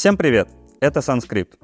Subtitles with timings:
[0.00, 0.48] Всем привет!
[0.80, 1.58] Это Sunscrypt.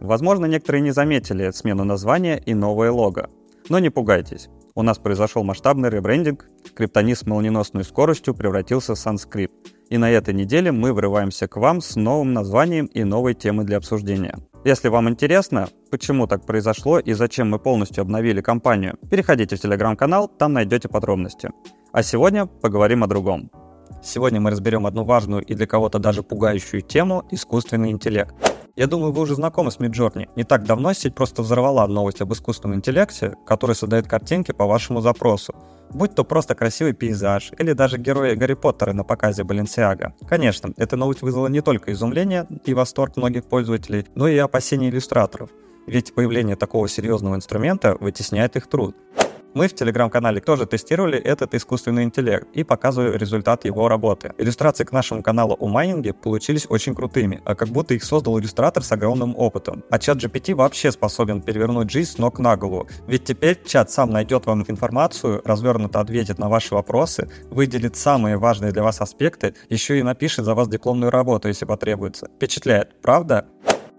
[0.00, 3.28] Возможно, некоторые не заметили смену названия и новое лого.
[3.68, 4.48] Но не пугайтесь.
[4.74, 9.52] У нас произошел масштабный ребрендинг, криптонит с молниеносной скоростью превратился в Sunscrypt.
[9.90, 13.76] И на этой неделе мы врываемся к вам с новым названием и новой темой для
[13.76, 14.38] обсуждения.
[14.64, 20.28] Если вам интересно, почему так произошло и зачем мы полностью обновили компанию, переходите в телеграм-канал,
[20.28, 21.50] там найдете подробности.
[21.92, 23.50] А сегодня поговорим о другом.
[24.04, 28.34] Сегодня мы разберем одну важную и для кого-то даже пугающую тему– искусственный интеллект.
[28.74, 30.28] Я думаю, вы уже знакомы с Midjourney.
[30.34, 35.02] Не так давно сеть просто взорвала новость об искусственном интеллекте, который создает картинки по вашему
[35.02, 35.54] запросу.
[35.90, 40.14] Будь то просто красивый пейзаж, или даже герои Гарри Поттера на показе Баленсиага.
[40.26, 45.50] Конечно, эта новость вызвала не только изумление и восторг многих пользователей, но и опасения иллюстраторов.
[45.86, 48.96] Ведь появление такого серьезного инструмента вытесняет их труд.
[49.54, 54.32] Мы в телеграм-канале тоже тестировали этот искусственный интеллект и показывали результат его работы.
[54.38, 58.82] Иллюстрации к нашему каналу о майнинге получились очень крутыми, а как будто их создал иллюстратор
[58.82, 59.84] с огромным опытом.
[59.90, 62.88] А чат GPT вообще способен перевернуть жизнь с ног на голову.
[63.06, 68.72] Ведь теперь чат сам найдет вам информацию, развернуто ответит на ваши вопросы, выделит самые важные
[68.72, 72.28] для вас аспекты, еще и напишет за вас дипломную работу, если потребуется.
[72.36, 73.46] Впечатляет, правда?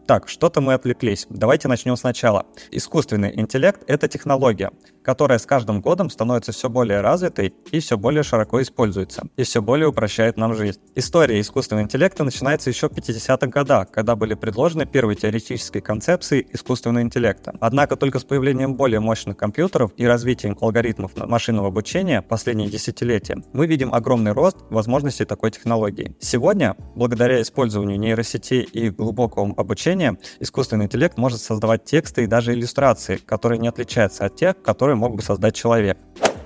[0.06, 1.28] Так, что-то мы отвлеклись.
[1.30, 2.46] Давайте начнем сначала.
[2.72, 4.72] Искусственный интеллект— это технология,
[5.04, 9.62] которая с каждым годом становится все более развитой и все более широко используется, и все
[9.62, 10.80] более упрощает нам жизнь.
[10.96, 17.04] История искусственного интеллекта начинается еще в 50-х годах, когда были предложены первые теоретические концепции искусственного
[17.04, 17.54] интеллекта.
[17.60, 23.68] Однако только с появлением более мощных компьютеров и развитием алгоритмов машинного обучения последние десятилетия мы
[23.68, 26.16] видим огромный рост возможностей такой технологии.
[26.20, 33.18] Сегодня, благодаря использованию нейросетей и глубокому обучению, искусственный интеллект может создавать тексты и даже иллюстрации,
[33.18, 35.98] которые не отличаются от тех, которые который мог бы создать человек.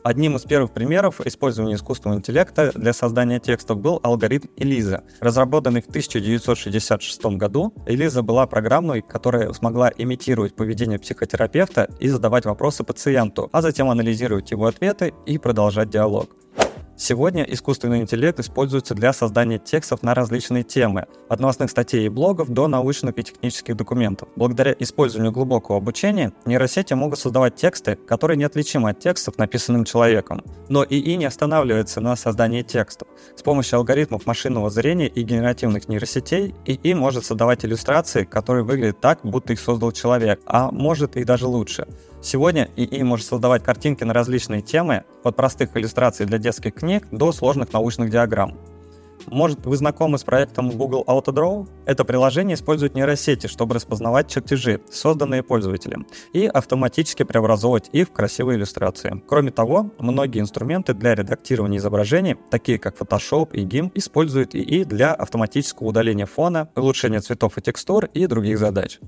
[0.04, 5.04] Одним из первых примеров использования искусственного интеллекта для создания текстов был алгоритм Элиза.
[5.20, 12.86] Разработанный в 1966 году, Элиза была программой, которая смогла имитировать поведение психотерапевта и задавать вопросы
[12.86, 16.30] пациенту, а затем анализировать его ответы и продолжать диалог.
[17.00, 22.50] Сегодня искусственный интеллект используется для создания текстов на различные темы, от новостных статей и блогов
[22.50, 24.30] до научных и технических документов.
[24.36, 30.44] Благодаря использованию глубокого обучения нейросети могут создавать тексты, которые неотличимы от текстов, написанным человеком.
[30.70, 33.08] Но ИИ не останавливается на создании текстов.
[33.36, 39.20] С помощью алгоритмов машинного зрения и генеративных нейросетей ИИ может создавать иллюстрации, которые выглядят так,
[39.22, 41.86] будто их создал человек, а может и даже лучше.
[42.22, 47.32] Сегодня ИИ может создавать картинки на различные темы, от простых иллюстраций для детских книг до
[47.32, 48.58] сложных научных диаграмм.
[49.28, 51.68] Может, вы знакомы с проектом Google Autodraw?
[51.86, 58.58] Это приложение использует нейросети, чтобы распознавать чертежи, созданные пользователем, и автоматически преобразовывать их в красивые
[58.58, 59.22] иллюстрации.
[59.28, 65.14] Кроме того, многие инструменты для редактирования изображений, такие как Photoshop и GIMP, используют ИИ для
[65.14, 69.00] автоматического удаления фона, улучшения цветов и текстур и других задач.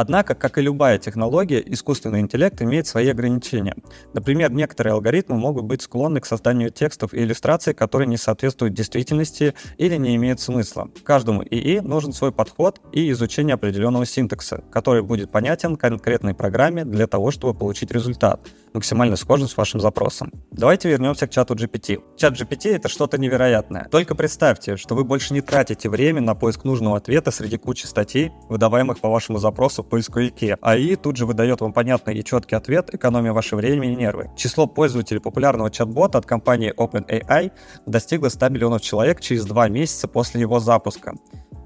[0.00, 3.74] Однако, как и любая технология, искусственный интеллект имеет свои ограничения.
[4.14, 9.54] Например, некоторые алгоритмы могут быть склонны к созданию текстов и иллюстраций, которые не соответствуют действительности
[9.76, 10.88] или не имеют смысла.
[11.02, 17.08] Каждому ИИ нужен свой подход и изучение определенного синтакса, который будет понятен конкретной программе для
[17.08, 20.30] того, чтобы получить результат максимально схожим с вашим запросом.
[20.52, 22.00] Давайте вернемся к чату GPT.
[22.16, 23.88] Чат GPT это что-то невероятное.
[23.90, 28.30] Только представьте, что вы больше не тратите время на поиск нужного ответа среди кучи статей,
[28.48, 30.56] выдаваемых по вашему запросу поисковике.
[30.60, 34.30] АИ тут же выдает вам понятный и четкий ответ, экономя ваше время и нервы.
[34.36, 37.52] Число пользователей популярного чат-бота от компании OpenAI
[37.86, 41.14] достигло 100 миллионов человек через два месяца после его запуска.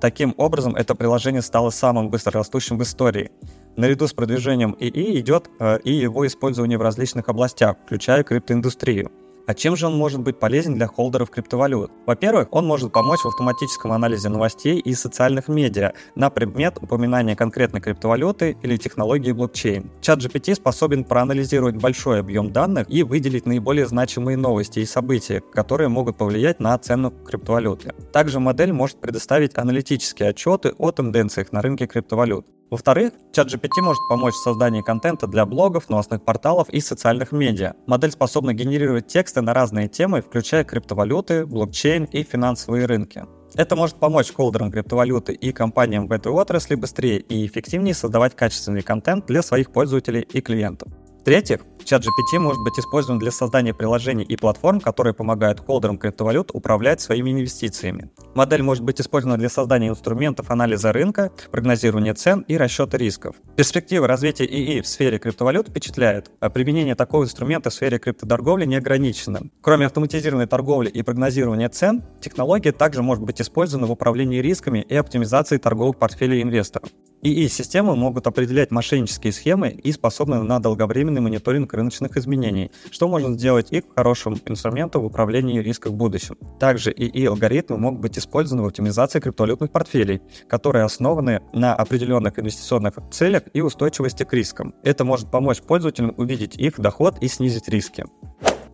[0.01, 3.31] Таким образом, это приложение стало самым быстрорастущим в истории.
[3.77, 9.13] Наряду с продвижением ИИ идет э, и его использование в различных областях, включая криптоиндустрию.
[9.47, 11.91] А чем же он может быть полезен для холдеров криптовалют?
[12.07, 17.81] Во-первых, он может помочь в автоматическом анализе новостей и социальных медиа на предмет упоминания конкретной
[17.81, 19.91] криптовалюты или технологии блокчейн.
[20.01, 25.89] Чат GPT способен проанализировать большой объем данных и выделить наиболее значимые новости и события, которые
[25.89, 27.95] могут повлиять на цену криптовалюты.
[28.13, 32.47] Также модель может предоставить аналитические отчеты о тенденциях на рынке криптовалют.
[32.73, 37.75] Во-вторых, чат GPT может помочь в создании контента для блогов, новостных порталов и социальных медиа.
[37.87, 43.27] Модель способна генерировать тексты на разные темы, включая криптовалюты, блокчейн и финансовые рынки.
[43.55, 48.81] Это может помочь холдерам криптовалюты и компаниям в этой отрасли быстрее и эффективнее создавать качественный
[48.81, 50.89] контент для своих пользователей и клиентов.
[51.21, 56.51] В-третьих, чат GPT может быть использован для создания приложений и платформ, которые помогают холдерам криптовалют
[56.53, 58.11] управлять своими инвестициями.
[58.35, 63.37] Модель может быть использована для создания инструментов анализа рынка, прогнозирования цен и расчета рисков.
[63.57, 68.77] Перспектива развития ИИ в сфере криптовалют впечатляет, а применение такого инструмента в сфере криптоторговли не
[68.77, 69.41] ограничено.
[69.61, 74.97] Кроме автоматизированной торговли и прогнозирования цен, технология также может быть использована в управлении рисками и
[74.97, 76.91] оптимизации торговых портфелей инвесторов.
[77.25, 83.73] ИИ-системы могут определять мошеннические схемы и способны на долговременный мониторинг рыночных изменений, что может сделать
[83.73, 86.37] их хорошим инструментом в управлении риском в будущем.
[86.59, 93.45] Также ИИ-алгоритмы могут быть использованы в оптимизации криптовалютных портфелей, которые основаны на определенных инвестиционных целях
[93.53, 94.75] и устойчивости к рискам.
[94.83, 98.05] Это может помочь пользователям увидеть их доход и снизить риски.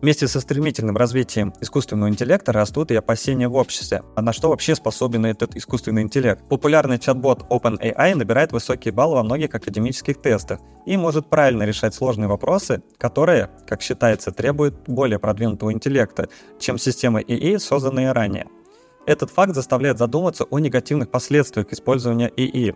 [0.01, 4.01] Вместе со стремительным развитием искусственного интеллекта растут и опасения в обществе.
[4.15, 6.41] А на что вообще способен этот искусственный интеллект?
[6.47, 12.29] Популярный чат-бот OpenAI набирает высокие баллы во многих академических тестах и может правильно решать сложные
[12.29, 16.29] вопросы, которые, как считается, требуют более продвинутого интеллекта,
[16.59, 18.47] чем системы ИИ, созданные ранее.
[19.05, 22.73] Этот факт заставляет задуматься о негативных последствиях использования ИИ.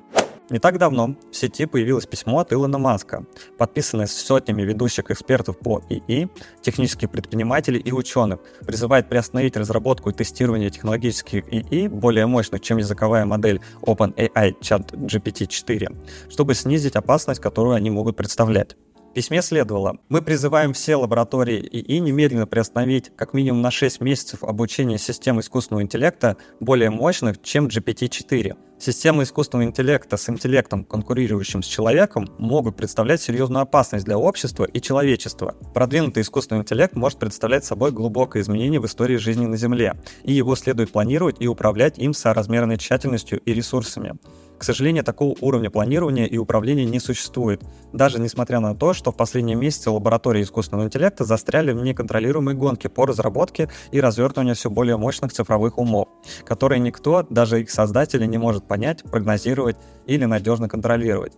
[0.49, 3.25] Не так давно в сети появилось письмо от Илона Маска,
[3.57, 6.27] подписанное сотнями ведущих экспертов по ИИ,
[6.61, 13.25] технических предпринимателей и ученых, призывает приостановить разработку и тестирование технологических ИИ, более мощных, чем языковая
[13.25, 18.75] модель OpenAI Chat GPT-4, чтобы снизить опасность, которую они могут представлять.
[19.11, 24.43] В письме следовало, мы призываем все лаборатории ИИ немедленно приостановить как минимум на 6 месяцев
[24.43, 28.57] обучение систем искусственного интеллекта более мощных, чем GPT-4.
[28.85, 34.81] Системы искусственного интеллекта с интеллектом, конкурирующим с человеком, могут представлять серьезную опасность для общества и
[34.81, 35.55] человечества.
[35.73, 39.95] Продвинутый искусственный интеллект может представлять собой глубокое изменение в истории жизни на Земле,
[40.25, 44.15] и его следует планировать и управлять им соразмерной тщательностью и ресурсами.
[44.57, 47.61] К сожалению, такого уровня планирования и управления не существует,
[47.91, 52.89] даже несмотря на то, что в последние месяцы лаборатории искусственного интеллекта застряли в неконтролируемой гонке
[52.89, 56.07] по разработке и развертыванию все более мощных цифровых умов,
[56.45, 59.75] которые никто, даже их создатели, не может понять, прогнозировать
[60.07, 61.33] или надежно контролировать.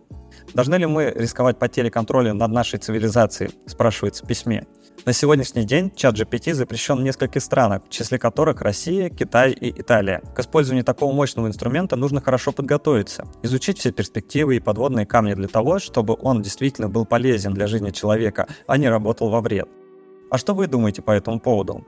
[0.54, 4.66] Должны ли мы рисковать потерей контроля над нашей цивилизацией, спрашивается в письме.
[5.06, 9.70] На сегодняшний день чат GPT запрещен в нескольких странах, в числе которых Россия, Китай и
[9.82, 10.22] Италия.
[10.36, 15.48] К использованию такого мощного инструмента нужно хорошо подготовиться, изучить все перспективы и подводные камни для
[15.48, 19.68] того, чтобы он действительно был полезен для жизни человека, а не работал во вред.
[20.32, 21.86] А что вы думаете по этому поводу?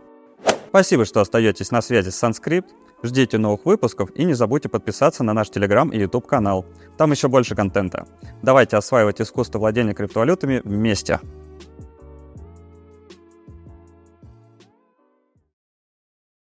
[0.70, 2.66] Спасибо, что остаетесь на связи с Sanskrit.
[3.04, 6.66] Ждите новых выпусков и не забудьте подписаться на наш Телеграм и YouTube канал.
[6.98, 8.08] Там еще больше контента.
[8.42, 11.20] Давайте осваивать искусство владения криптовалютами вместе.